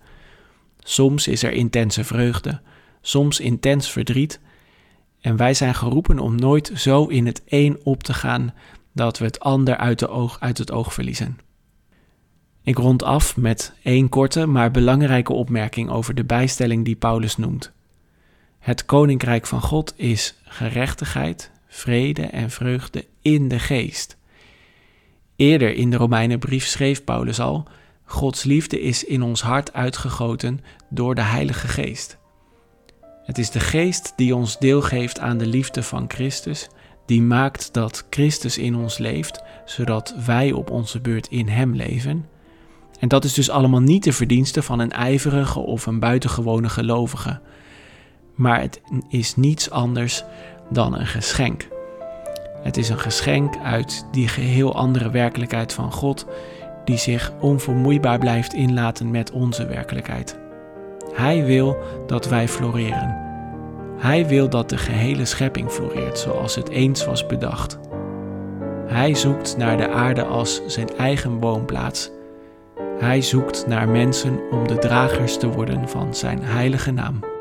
Soms 0.79 1.29
is 1.29 1.43
er 1.43 1.53
intense 1.53 2.05
vreugde, 2.05 2.61
soms 3.01 3.41
intens 3.41 3.91
verdriet, 3.91 4.41
en 5.21 5.37
wij 5.37 5.55
zijn 5.55 5.75
geroepen 5.75 6.19
om 6.19 6.35
nooit 6.35 6.73
zo 6.75 7.07
in 7.07 7.27
het 7.27 7.43
een 7.47 7.81
op 7.83 8.03
te 8.03 8.15
gaan 8.15 8.55
dat 8.93 9.19
we 9.19 9.25
het 9.25 9.41
ander 9.41 9.77
uit, 9.77 10.09
oog, 10.09 10.41
uit 10.41 10.59
het 10.59 10.73
oog 10.73 10.95
verliezen. 10.95 11.39
Ik 12.65 12.77
rond 12.77 13.03
af 13.03 13.37
met 13.37 13.73
één 13.83 14.09
korte, 14.09 14.47
maar 14.47 14.71
belangrijke 14.71 15.33
opmerking 15.33 15.91
over 15.91 16.15
de 16.15 16.25
bijstelling 16.25 16.85
die 16.85 16.97
Paulus 16.97 17.37
noemt. 17.37 17.73
Het 18.59 18.85
koninkrijk 18.85 19.47
van 19.47 19.61
God 19.61 19.95
is 19.97 20.35
gerechtigheid, 20.45 21.51
vrede 21.67 22.23
en 22.23 22.51
vreugde 22.51 23.07
in 23.23 23.49
de 23.49 23.59
geest. 23.59 24.17
Eerder 25.37 25.75
in 25.75 25.91
de 25.91 25.97
Romeinenbrief 25.97 26.67
schreef 26.67 27.05
Paulus 27.05 27.41
al: 27.41 27.69
Gods 28.05 28.45
liefde 28.45 28.81
is 28.81 29.05
in 29.05 29.23
ons 29.23 29.43
hart 29.43 29.73
uitgegoten 29.73 30.61
door 30.91 31.15
de 31.15 31.23
Heilige 31.23 31.69
Geest. 31.69 32.19
Het 33.25 33.39
is 33.39 33.51
de 33.51 33.61
Geest 33.61 34.13
die 34.17 34.35
ons 34.35 34.59
deel 34.59 34.83
geeft 34.83 35.19
aan 35.19 35.39
de 35.39 35.47
liefde 35.47 35.83
van 35.83 36.05
Christus, 36.09 36.69
die 37.07 37.23
maakt 37.23 37.73
dat 37.73 38.07
Christus 38.11 38.59
in 38.59 38.77
ons 38.77 38.99
leeft, 38.99 39.43
zodat 39.65 40.15
wij 40.27 40.53
op 40.53 40.71
onze 40.71 41.01
beurt 41.01 41.27
in 41.27 41.49
Hem 41.49 41.75
leven 41.75 42.27
en 43.03 43.09
dat 43.09 43.25
is 43.25 43.35
dus 43.35 43.51
allemaal 43.51 43.81
niet 43.81 44.05
de 44.05 44.13
verdienste 44.13 44.63
van 44.63 44.79
een 44.79 44.93
ijverige 44.93 45.59
of 45.59 45.87
een 45.87 45.99
buitengewone 45.99 46.69
gelovige. 46.69 47.41
Maar 48.35 48.61
het 48.61 48.81
is 49.09 49.37
niets 49.37 49.71
anders 49.71 50.25
dan 50.71 50.99
een 50.99 51.07
geschenk. 51.07 51.69
Het 52.63 52.77
is 52.77 52.89
een 52.89 52.99
geschenk 52.99 53.57
uit 53.65 54.07
die 54.13 54.29
geheel 54.29 54.77
andere 54.77 55.11
werkelijkheid 55.11 55.73
van 55.73 55.93
God, 55.93 56.27
die 56.85 56.97
zich 56.97 57.33
onvermoeibaar 57.41 58.19
blijft 58.19 58.55
inlaten 58.55 59.11
met 59.11 59.31
onze 59.31 59.67
werkelijkheid. 59.67 60.39
Hij 61.15 61.45
wil 61.45 61.77
dat 62.07 62.29
wij 62.29 62.49
floreren. 62.49 63.17
Hij 63.99 64.27
wil 64.27 64.49
dat 64.49 64.69
de 64.69 64.79
gehele 64.79 65.25
schepping 65.25 65.71
floreert 65.71 66.19
zoals 66.19 66.55
het 66.55 66.69
eens 66.69 67.05
was 67.05 67.27
bedacht. 67.27 67.79
Hij 68.87 69.15
zoekt 69.15 69.57
naar 69.57 69.77
de 69.77 69.89
aarde 69.89 70.25
als 70.25 70.61
zijn 70.67 70.97
eigen 70.97 71.41
woonplaats 71.41 72.11
hij 73.03 73.23
zoekt 73.23 73.67
naar 73.67 73.89
mensen 73.89 74.51
om 74.51 74.67
de 74.67 74.79
dragers 74.79 75.39
te 75.39 75.49
worden 75.49 75.89
van 75.89 76.15
zijn 76.15 76.43
heilige 76.43 76.91
naam. 76.91 77.32